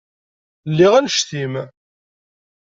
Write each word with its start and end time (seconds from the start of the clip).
Lliɣ 0.69 0.93
annect-im. 0.97 1.53